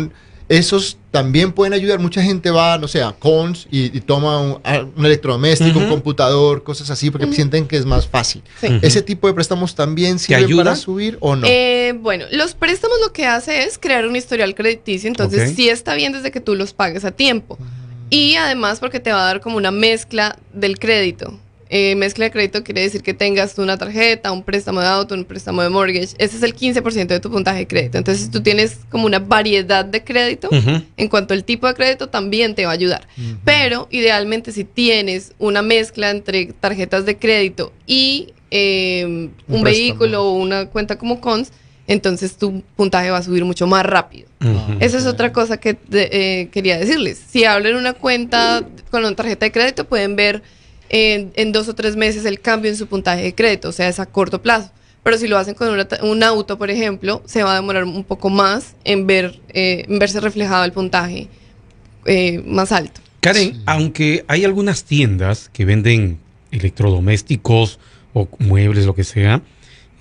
esos 0.50 0.98
también 1.12 1.52
pueden 1.52 1.74
ayudar. 1.74 2.00
Mucha 2.00 2.24
gente 2.24 2.50
va, 2.50 2.78
no 2.80 2.88
sé, 2.88 3.04
a 3.04 3.12
Cons 3.12 3.68
y, 3.70 3.96
y 3.96 4.02
toma 4.02 4.40
un, 4.42 5.06
electrodoméstico, 5.06 5.78
un 5.80 5.88
computador, 5.88 6.64
cosas 6.64 6.90
así, 6.90 7.12
porque 7.12 7.32
sienten 7.32 7.68
que 7.68 7.78
es 7.78 7.86
más 7.86 8.08
fácil. 8.08 8.42
sí. 8.60 8.68
¿Ese 8.82 9.04
tipo 9.04 9.28
de 9.28 9.34
préstamos 9.34 9.76
también 9.76 10.18
sirven 10.18 10.46
ayuda? 10.46 10.64
para 10.64 10.76
subir 10.76 11.18
o 11.22 11.36
no? 11.36 11.46
Eh, 11.48 11.94
bueno, 12.02 12.26
los 12.32 12.56
préstamos 12.56 12.98
lo 13.00 13.14
que 13.14 13.28
hace 13.28 13.64
es 13.64 13.78
crear 13.78 14.08
un 14.08 14.16
historial 14.16 14.56
crediticio, 14.56 15.08
entonces 15.08 15.54
sí 15.56 15.70
está 15.70 15.94
bien 15.94 16.14
desde 16.14 16.32
que 16.32 16.42
tú 16.42 16.56
los 16.56 16.74
pagues 16.74 17.06
a 17.06 17.12
tiempo. 17.12 17.58
Y 18.10 18.36
además 18.36 18.80
porque 18.80 19.00
te 19.00 19.12
va 19.12 19.22
a 19.22 19.26
dar 19.26 19.42
como 19.42 19.58
una 19.58 19.70
mezcla 19.70 20.38
del 20.52 20.80
crédito. 20.80 21.38
Eh, 21.72 21.96
mezcla 21.96 22.26
de 22.26 22.32
crédito 22.32 22.64
quiere 22.64 22.82
decir 22.82 23.04
que 23.04 23.14
tengas 23.14 23.56
una 23.60 23.78
tarjeta, 23.78 24.32
un 24.32 24.42
préstamo 24.42 24.82
de 24.82 24.88
auto, 24.88 25.14
un 25.14 25.24
préstamo 25.24 25.62
de 25.62 25.70
mortgage. 25.70 26.16
Ese 26.18 26.38
es 26.38 26.42
el 26.42 26.56
15% 26.56 27.06
de 27.08 27.20
tu 27.20 27.30
puntaje 27.30 27.60
de 27.60 27.68
crédito. 27.68 28.00
Entonces, 28.00 28.26
si 28.26 28.32
tú 28.32 28.42
tienes 28.42 28.80
como 28.90 29.06
una 29.06 29.20
variedad 29.20 29.86
de 29.86 30.04
crédito, 30.04 30.50
en 30.98 31.08
cuanto 31.10 31.36
al 31.36 31.44
tipo 31.44 31.68
de 31.68 31.76
crédito, 31.76 32.10
también 32.10 32.56
te 32.56 32.66
va 32.66 32.72
a 32.72 32.74
ayudar. 32.74 33.08
Pero 33.46 33.88
idealmente 33.92 34.52
si 34.52 34.64
tienes 34.64 35.34
una 35.38 35.62
mezcla 35.62 36.10
entre 36.10 36.48
tarjetas 36.48 37.06
de 37.06 37.18
crédito 37.18 37.72
y 37.86 38.34
eh, 38.52 39.04
un, 39.06 39.32
vehículo 39.64 40.24
o 40.26 40.34
una 40.34 40.66
cuenta 40.66 40.98
como 40.98 41.22
cons, 41.22 41.52
entonces 41.86 42.36
tu 42.38 42.64
puntaje 42.76 43.12
va 43.12 43.18
a 43.18 43.24
subir 43.24 43.46
mucho 43.46 43.68
más 43.68 43.86
rápido. 43.86 44.28
Esa 44.80 44.98
es 44.98 45.06
otra 45.06 45.32
cosa 45.34 45.58
que 45.58 45.78
de- 45.88 46.10
eh, 46.12 46.50
quería 46.52 46.80
decirles. 46.80 47.22
Si 47.30 47.46
abren 47.46 47.76
una 47.76 47.94
cuenta 47.94 48.64
con 48.90 49.06
una 49.06 49.16
tarjeta 49.16 49.46
de 49.46 49.52
crédito, 49.52 49.86
pueden 49.86 50.16
ver 50.16 50.42
en, 50.90 51.32
en 51.36 51.52
dos 51.52 51.68
o 51.68 51.76
tres 51.76 51.96
meses 51.96 52.26
el 52.26 52.40
cambio 52.40 52.70
en 52.70 52.78
su 52.78 52.88
puntaje 52.88 53.22
de 53.24 53.36
crédito, 53.36 53.70
o 53.70 53.72
sea, 53.72 53.88
es 53.88 54.00
a 54.00 54.06
corto 54.06 54.42
plazo. 54.42 54.72
Pero 55.04 55.18
si 55.18 55.28
lo 55.28 55.38
hacen 55.38 55.54
con 55.56 55.70
una 55.70 55.88
un 56.04 56.24
auto, 56.24 56.58
por 56.58 56.70
ejemplo, 56.70 57.22
se 57.26 57.42
va 57.44 57.54
a 57.54 57.56
demorar 57.56 57.86
un 57.86 58.04
poco 58.04 58.30
más 58.30 58.76
en, 58.84 59.08
ver, 59.08 59.40
eh, 59.50 59.86
en 59.88 59.98
verse 59.98 60.20
reflejado 60.20 60.66
el 60.66 60.74
puntaje 60.74 61.30
eh, 62.06 62.42
más 62.46 62.72
alto. 62.72 63.00
Karen, 63.22 63.54
Sí. 63.54 63.62
aunque 63.66 64.26
hay 64.28 64.44
algunas 64.46 64.84
tiendas 64.84 65.50
que 65.54 65.66
venden 65.66 66.20
electrodomésticos 66.52 67.80
o 68.14 68.28
muebles, 68.40 68.86
lo 68.86 68.96
que 68.96 69.04
sea, 69.04 69.42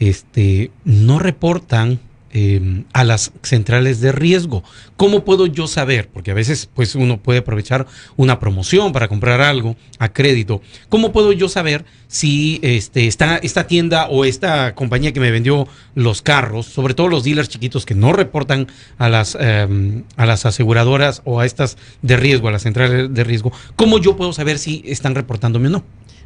este, 0.01 0.71
no 0.85 1.19
reportan 1.19 2.01
eh, 2.33 2.85
a 2.93 3.05
las 3.05 3.33
centrales 3.43 4.01
de 4.01 4.13
riesgo. 4.13 4.63
¿Cómo 4.97 5.25
puedo 5.25 5.47
yo 5.47 5.67
saber? 5.67 6.09
Porque 6.09 6.31
a 6.31 6.35
veces 6.35 6.69
pues 6.75 6.95
uno 6.95 7.19
puede 7.19 7.41
aprovechar 7.41 7.87
una 8.17 8.39
promoción 8.39 8.93
para 8.93 9.09
comprar 9.09 9.41
algo 9.41 9.77
a 9.99 10.13
crédito. 10.13 10.61
¿Cómo 10.89 11.13
puedo 11.13 11.33
yo 11.33 11.49
saber 11.49 11.85
si 12.07 12.59
este, 12.63 13.07
está 13.07 13.37
esta 13.37 13.67
tienda 13.67 14.09
o 14.09 14.25
esta 14.25 14.75
compañía 14.75 15.13
que 15.13 15.21
me 15.21 15.31
vendió 15.31 15.69
los 15.95 16.23
carros, 16.23 16.67
sobre 16.67 16.95
todo 16.95 17.09
los 17.09 17.25
dealers 17.25 17.49
chiquitos 17.49 17.87
que 17.87 17.95
no 17.95 18.13
reportan 18.13 18.67
a 18.99 19.09
las, 19.09 19.37
eh, 19.39 20.03
a 20.17 20.27
las 20.27 20.47
aseguradoras 20.47 21.23
o 21.25 21.41
a 21.41 21.47
estas 21.47 21.77
de 22.03 22.17
riesgo, 22.17 22.49
a 22.49 22.53
las 22.53 22.63
centrales 22.63 23.13
de 23.13 23.25
riesgo, 23.25 23.53
¿cómo 23.77 23.99
yo 23.99 24.17
puedo 24.17 24.33
saber 24.33 24.59
si 24.59 24.83
están 24.87 25.15
reportándome 25.15 25.69
o 25.69 25.71
no? 25.71 25.85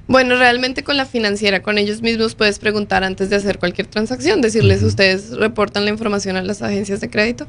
Bueno, 0.09 0.37
realmente 0.37 0.82
con 0.82 0.97
la 0.97 1.06
financiera, 1.06 1.62
con 1.62 1.78
ellos 1.78 2.02
mismos 2.02 2.35
puedes 2.35 2.59
preguntar 2.59 3.04
antes 3.04 3.30
de 3.30 3.37
hacer 3.37 3.59
cualquier 3.59 3.87
transacción, 3.87 4.40
decirles, 4.40 4.78
Ujú. 4.78 4.88
¿ustedes 4.88 5.30
reportan 5.30 5.85
la 5.85 5.90
información 5.90 6.37
a 6.37 6.42
las 6.42 6.61
agencias 6.62 7.00
de 7.00 7.09
crédito? 7.09 7.47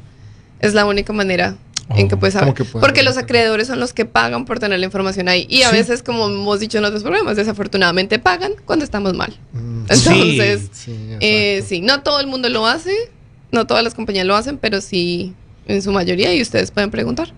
Es 0.60 0.72
la 0.72 0.86
única 0.86 1.12
manera 1.12 1.56
en 1.96 2.08
que 2.08 2.14
Oh, 2.14 2.18
puedes 2.18 2.34
¿cómo 2.34 2.46
saber. 2.46 2.54
que 2.54 2.64
Porque 2.64 3.02
los 3.02 3.16
acreedores 3.18 3.66
son 3.66 3.80
los 3.80 3.92
que 3.92 4.04
pagan 4.06 4.44
por 4.46 4.60
tener 4.60 4.78
la 4.78 4.86
información 4.86 5.28
ahí. 5.28 5.46
Y 5.50 5.62
a 5.62 5.70
Sí. 5.70 5.76
veces, 5.76 6.02
como 6.02 6.26
hemos 6.28 6.60
dicho 6.60 6.78
en 6.78 6.84
otros 6.84 7.02
programas, 7.02 7.36
desafortunadamente 7.36 8.18
pagan 8.18 8.52
cuando 8.64 8.84
estamos 8.84 9.14
mal. 9.14 9.36
Mm, 9.52 9.80
Entonces, 9.90 10.70
sí, 10.72 10.96
eh, 11.20 11.62
sí, 11.66 11.80
no 11.80 12.02
todo 12.02 12.20
el 12.20 12.26
mundo 12.28 12.48
lo 12.48 12.66
hace, 12.66 12.94
no 13.52 13.66
todas 13.66 13.84
las 13.84 13.94
compañías 13.94 14.24
lo 14.26 14.36
hacen, 14.36 14.56
pero 14.58 14.80
sí 14.80 15.34
en 15.66 15.82
su 15.82 15.90
mayoría 15.92 16.32
y 16.34 16.40
ustedes 16.40 16.70
pueden 16.70 16.90
preguntar. 16.90 17.32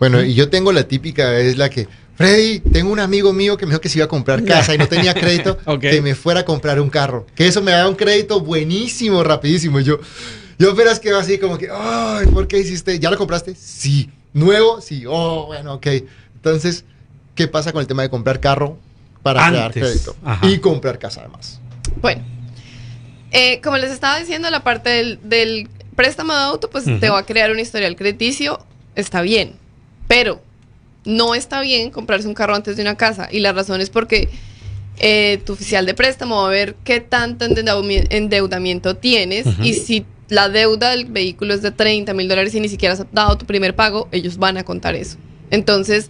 Bueno, 0.00 0.20
y 0.24 0.34
yo 0.34 0.48
tengo 0.50 0.72
la 0.72 0.88
típica, 0.88 1.38
es 1.38 1.56
la 1.58 1.70
que, 1.70 1.86
Freddy, 2.22 2.60
tengo 2.60 2.92
un 2.92 3.00
amigo 3.00 3.32
mío 3.32 3.56
que 3.56 3.66
me 3.66 3.70
dijo 3.70 3.80
que 3.80 3.88
se 3.88 3.98
iba 3.98 4.04
a 4.04 4.08
comprar 4.08 4.44
casa 4.44 4.72
y 4.76 4.78
no 4.78 4.86
tenía 4.86 5.12
crédito, 5.12 5.58
que 5.80 6.00
me 6.00 6.14
fuera 6.14 6.40
a 6.40 6.44
comprar 6.44 6.80
un 6.80 6.88
carro. 6.88 7.26
Que 7.34 7.48
eso 7.48 7.60
me 7.62 7.72
da 7.72 7.88
un 7.88 7.96
crédito 7.96 8.40
buenísimo, 8.40 9.24
rapidísimo. 9.24 9.80
Y 9.80 9.84
yo, 9.84 9.98
yo 10.56 10.70
apenas 10.70 11.00
quedo 11.00 11.18
así 11.18 11.38
como 11.38 11.58
que, 11.58 11.68
ay, 11.68 12.26
¿por 12.28 12.46
qué 12.46 12.60
hiciste? 12.60 13.00
¿Ya 13.00 13.10
lo 13.10 13.18
compraste? 13.18 13.56
Sí. 13.56 14.08
¿Nuevo? 14.32 14.80
Sí. 14.80 15.02
Oh, 15.04 15.46
bueno, 15.46 15.74
ok. 15.74 15.86
Entonces, 16.36 16.84
¿qué 17.34 17.48
pasa 17.48 17.72
con 17.72 17.80
el 17.80 17.88
tema 17.88 18.02
de 18.02 18.10
comprar 18.10 18.38
carro 18.38 18.78
para 19.24 19.48
crear 19.48 19.72
crédito? 19.72 20.14
ajá. 20.24 20.46
Y 20.46 20.58
comprar 20.58 21.00
casa 21.00 21.22
además. 21.22 21.58
Bueno, 22.00 22.22
eh, 23.32 23.60
como 23.62 23.78
les 23.78 23.90
estaba 23.90 24.20
diciendo, 24.20 24.48
la 24.48 24.62
parte 24.62 24.90
del, 24.90 25.18
del 25.24 25.68
préstamo 25.96 26.32
de 26.32 26.38
auto, 26.38 26.70
pues 26.70 26.84
te 26.84 27.10
va 27.10 27.18
a 27.18 27.26
crear 27.26 27.50
un 27.50 27.58
historial 27.58 27.96
crediticio, 27.96 28.64
está 28.94 29.22
bien, 29.22 29.54
pero 30.06 30.40
no 31.04 31.34
está 31.34 31.60
bien 31.60 31.90
comprarse 31.90 32.28
un 32.28 32.34
carro 32.34 32.54
antes 32.54 32.76
de 32.76 32.82
una 32.82 32.96
casa. 32.96 33.28
Y 33.30 33.40
la 33.40 33.52
razón 33.52 33.80
es 33.80 33.90
porque 33.90 34.28
eh, 34.98 35.40
tu 35.44 35.54
oficial 35.54 35.86
de 35.86 35.94
préstamo 35.94 36.42
va 36.42 36.46
a 36.48 36.50
ver 36.50 36.76
qué 36.84 37.00
tanto 37.00 37.44
endeudami- 37.46 38.06
endeudamiento 38.10 38.96
tienes 38.96 39.46
y 39.64 39.74
si 39.74 40.04
la 40.28 40.48
deuda 40.48 40.90
del 40.90 41.06
vehículo 41.06 41.54
es 41.54 41.62
de 41.62 41.70
30 41.72 42.14
mil 42.14 42.28
dólares 42.28 42.54
y 42.54 42.60
ni 42.60 42.68
siquiera 42.68 42.94
has 42.94 43.04
dado 43.12 43.36
tu 43.36 43.44
primer 43.46 43.74
pago, 43.74 44.08
ellos 44.12 44.38
van 44.38 44.56
a 44.58 44.64
contar 44.64 44.94
eso. 44.94 45.16
Entonces, 45.50 46.08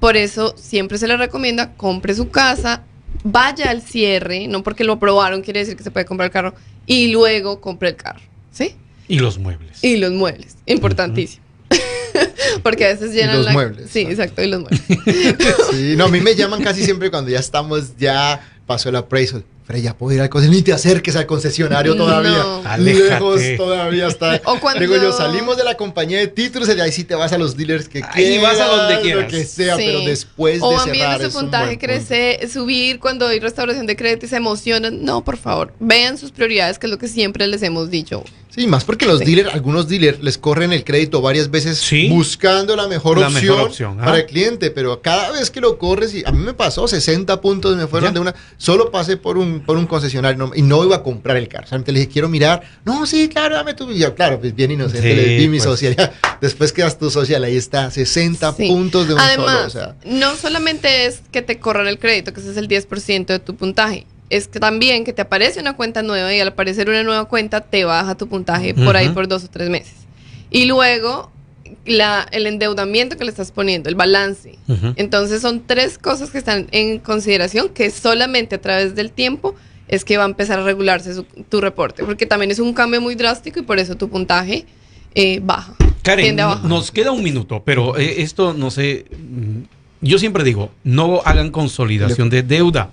por 0.00 0.16
eso 0.16 0.54
siempre 0.56 0.98
se 0.98 1.06
le 1.06 1.16
recomienda 1.16 1.72
compre 1.74 2.14
su 2.14 2.28
casa, 2.30 2.82
vaya 3.24 3.70
al 3.70 3.80
cierre, 3.82 4.48
no 4.48 4.62
porque 4.62 4.84
lo 4.84 4.94
aprobaron 4.94 5.42
quiere 5.42 5.60
decir 5.60 5.76
que 5.76 5.84
se 5.84 5.90
puede 5.90 6.04
comprar 6.04 6.26
el 6.26 6.32
carro, 6.32 6.54
y 6.86 7.08
luego 7.12 7.60
compre 7.60 7.90
el 7.90 7.96
carro, 7.96 8.20
¿sí? 8.50 8.74
Y 9.08 9.18
los 9.20 9.38
muebles. 9.38 9.78
Y 9.84 9.96
los 9.96 10.12
muebles, 10.12 10.56
importantísimo. 10.66 11.44
porque 12.62 12.84
a 12.86 12.88
veces 12.88 13.12
llenan 13.12 13.36
los 13.36 13.46
la... 13.46 13.52
muebles, 13.52 13.90
Sí, 13.90 14.00
exacto. 14.00 14.40
exacto, 14.40 14.42
y 14.42 14.46
los 14.48 14.60
muebles. 14.62 15.56
Sí, 15.70 15.94
no, 15.96 16.04
a 16.06 16.08
mí 16.08 16.20
me 16.20 16.34
llaman 16.34 16.62
casi 16.62 16.84
siempre 16.84 17.10
cuando 17.10 17.30
ya 17.30 17.38
estamos, 17.40 17.96
ya 17.98 18.40
pasó 18.66 18.88
el 18.88 18.96
appraisal. 18.96 19.44
Frey, 19.64 19.80
ya 19.80 19.96
puedo 19.96 20.12
ir 20.12 20.20
al 20.20 20.28
concesionario. 20.28 20.58
Ni 20.60 20.64
te 20.64 20.72
acerques 20.72 21.14
al 21.14 21.24
concesionario 21.26 21.94
todavía. 21.96 22.30
No. 22.32 22.62
Aléjate. 22.64 23.10
Lejos 23.10 23.40
todavía 23.56 24.08
está. 24.08 24.40
O 24.44 24.58
cuando- 24.58 24.80
Digo 24.80 24.96
yo, 24.96 25.12
salimos 25.12 25.56
de 25.56 25.62
la 25.62 25.76
compañía 25.76 26.18
de 26.18 26.26
títulos 26.26 26.68
y 26.68 26.74
de 26.74 26.82
ahí 26.82 26.90
sí 26.90 27.04
te 27.04 27.14
vas 27.14 27.32
a 27.32 27.38
los 27.38 27.56
dealers 27.56 27.88
que 27.88 28.02
Ahí 28.10 28.38
vas 28.38 28.58
a 28.58 28.64
donde 28.66 28.96
Lo 28.96 29.00
quieras. 29.02 29.30
que 29.30 29.44
sea, 29.44 29.76
Sí. 29.76 29.84
pero 29.86 30.00
después 30.00 30.58
o 30.62 30.72
de 30.72 30.78
cerrar 30.80 30.92
viendo 30.92 31.26
es 31.28 31.32
su 31.32 31.38
un 31.38 31.44
puntaje 31.44 31.66
punto. 31.76 31.86
crecer, 31.86 32.50
subir 32.50 32.98
cuando 32.98 33.28
hay 33.28 33.38
restauración 33.38 33.86
de 33.86 33.94
crédito 33.94 34.26
y 34.26 34.28
se 34.30 34.36
emocionan. 34.36 35.04
No, 35.04 35.22
por 35.22 35.36
favor, 35.36 35.72
vean 35.78 36.18
sus 36.18 36.32
prioridades, 36.32 36.80
que 36.80 36.88
es 36.88 36.90
lo 36.90 36.98
que 36.98 37.06
siempre 37.06 37.46
les 37.46 37.62
hemos 37.62 37.88
dicho. 37.88 38.24
Sí, 38.54 38.66
más 38.66 38.84
porque 38.84 39.06
los 39.06 39.20
Sí. 39.20 39.24
dealers, 39.24 39.54
algunos 39.54 39.88
dealers 39.88 40.20
les 40.22 40.36
corren 40.36 40.74
el 40.74 40.84
crédito 40.84 41.22
varias 41.22 41.50
veces 41.50 41.78
Sí. 41.78 42.08
buscando 42.10 42.76
la 42.76 42.86
mejor 42.86 43.18
La 43.18 43.28
opción, 43.28 43.44
mejor 43.56 43.68
opción, 43.70 43.96
para 43.96 44.18
el 44.18 44.26
cliente, 44.26 44.70
pero 44.70 45.00
cada 45.00 45.30
vez 45.32 45.50
que 45.50 45.62
lo 45.62 45.78
corres, 45.78 46.14
y 46.14 46.22
a 46.26 46.32
mí 46.32 46.38
me 46.38 46.52
pasó, 46.52 46.86
60 46.86 47.40
puntos 47.40 47.74
me 47.78 47.86
fueron 47.86 48.10
Ya. 48.10 48.14
de 48.14 48.20
una, 48.20 48.34
solo 48.58 48.90
pasé 48.90 49.16
por 49.16 49.38
un, 49.38 49.60
por 49.60 49.78
un 49.78 49.86
concesionario 49.86 50.36
no- 50.36 50.52
y 50.54 50.60
no 50.60 50.84
iba 50.84 50.96
a 50.96 51.02
comprar 51.02 51.38
el 51.38 51.48
carro. 51.48 51.66
Solamente 51.66 51.92
le 51.92 52.00
dije, 52.00 52.12
quiero 52.12 52.28
mirar, 52.28 52.60
no, 52.84 53.06
sí, 53.06 53.28
claro, 53.30 53.54
dame 53.54 53.72
tu, 53.72 53.90
y 53.90 53.98
yo, 53.98 54.14
claro, 54.14 54.38
pues 54.38 54.54
bien 54.54 54.70
inocente, 54.70 55.08
Sí, 55.10 55.16
le 55.16 55.24
di 55.38 55.48
mi 55.48 55.56
pues. 55.56 55.62
social, 55.62 55.96
ya. 55.96 56.12
después 56.42 56.72
quedas 56.72 56.98
tu 56.98 57.10
social, 57.10 57.42
ahí 57.44 57.56
está, 57.56 57.90
60 57.90 58.52
Sí. 58.52 58.68
puntos 58.68 59.08
de 59.08 59.14
un 59.14 59.20
Además, 59.20 59.46
solo, 59.56 59.66
o 59.66 59.70
sea. 59.70 59.96
no 60.04 60.36
solamente 60.36 61.06
es 61.06 61.22
que 61.32 61.40
te 61.40 61.58
corran 61.58 61.86
el 61.86 61.98
crédito, 61.98 62.34
que 62.34 62.40
ese 62.40 62.50
es 62.50 62.58
el 62.58 62.68
10% 62.68 63.32
de 63.32 63.38
tu 63.38 63.54
puntaje, 63.56 64.06
es 64.32 64.48
que 64.48 64.58
también 64.60 65.04
que 65.04 65.12
te 65.12 65.22
aparece 65.22 65.60
una 65.60 65.76
cuenta 65.76 66.02
nueva 66.02 66.32
y 66.34 66.40
al 66.40 66.48
aparecer 66.48 66.88
una 66.88 67.02
nueva 67.02 67.26
cuenta 67.26 67.60
te 67.60 67.84
baja 67.84 68.14
tu 68.16 68.28
puntaje 68.28 68.74
por 68.74 68.96
ahí 68.96 69.08
por 69.14 69.28
dos 69.28 69.44
o 69.44 69.48
tres 69.48 69.68
meses. 69.68 69.94
Y 70.50 70.64
luego 70.66 71.30
la, 71.86 72.26
el 72.32 72.46
endeudamiento 72.46 73.16
que 73.16 73.24
le 73.24 73.30
estás 73.30 73.50
poniendo, 73.52 73.88
el 73.88 73.94
balance. 73.94 74.58
Entonces 74.96 75.40
son 75.42 75.62
tres 75.66 75.98
cosas 75.98 76.30
que 76.30 76.38
están 76.38 76.66
en 76.72 76.98
consideración 76.98 77.68
que 77.70 77.90
solamente 77.90 78.56
a 78.56 78.60
través 78.60 78.94
del 78.94 79.10
tiempo 79.10 79.54
es 79.88 80.04
que 80.04 80.16
va 80.16 80.24
a 80.24 80.26
empezar 80.26 80.58
a 80.58 80.62
regularse 80.64 81.14
su- 81.14 81.24
tu 81.48 81.60
reporte, 81.60 82.04
porque 82.04 82.24
también 82.26 82.50
es 82.50 82.58
un 82.58 82.72
cambio 82.72 83.00
muy 83.00 83.14
drástico 83.14 83.58
y 83.60 83.62
por 83.62 83.78
eso 83.78 83.96
tu 83.96 84.08
puntaje 84.08 84.64
eh, 85.14 85.40
baja. 85.42 85.74
Karen, 86.02 86.36
nos 86.64 86.90
queda 86.90 87.12
un 87.12 87.22
minuto, 87.22 87.62
pero 87.64 87.96
eh, 87.98 88.22
esto 88.22 88.54
no 88.54 88.70
sé. 88.70 89.04
mm, 89.10 89.62
Yo 90.00 90.18
siempre 90.18 90.42
digo, 90.44 90.70
no 90.84 91.20
hagan 91.24 91.50
consolidación 91.50 92.28
de 92.30 92.42
deuda. 92.42 92.90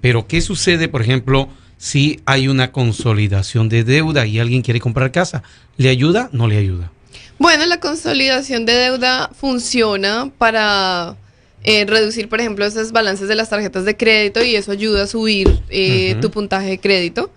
Pero, 0.00 0.26
¿qué 0.26 0.40
sucede, 0.40 0.88
por 0.88 1.02
ejemplo, 1.02 1.48
si 1.78 2.20
hay 2.26 2.48
una 2.48 2.72
consolidación 2.72 3.68
de 3.68 3.84
deuda 3.84 4.26
y 4.26 4.38
alguien 4.38 4.62
quiere 4.62 4.80
comprar 4.80 5.12
casa? 5.12 5.42
¿Le 5.76 5.88
ayuda? 5.88 6.28
¿No 6.32 6.46
le 6.46 6.58
ayuda? 6.58 6.90
Bueno, 7.38 7.64
la 7.66 7.80
consolidación 7.80 8.66
de 8.66 8.74
deuda 8.74 9.30
funciona 9.34 10.30
para 10.36 11.16
eh, 11.64 11.84
reducir, 11.86 12.28
por 12.28 12.40
ejemplo, 12.40 12.64
esos 12.66 12.92
balances 12.92 13.28
de 13.28 13.34
las 13.34 13.48
tarjetas 13.48 13.84
de 13.84 13.96
crédito 13.96 14.42
y 14.42 14.56
eso 14.56 14.72
ayuda 14.72 15.04
a 15.04 15.06
subir 15.06 15.62
eh, 15.70 16.16
tu 16.20 16.30
puntaje 16.30 16.68
de 16.68 16.78
crédito. 16.78 17.30